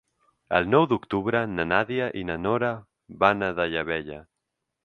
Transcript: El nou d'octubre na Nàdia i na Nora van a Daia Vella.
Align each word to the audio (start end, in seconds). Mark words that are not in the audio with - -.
El 0.59 0.63
nou 0.75 0.85
d'octubre 0.93 1.41
na 1.59 1.67
Nàdia 1.73 2.09
i 2.23 2.25
na 2.31 2.39
Nora 2.47 2.73
van 3.25 3.49
a 3.51 3.55
Daia 3.61 3.89
Vella. 3.93 4.19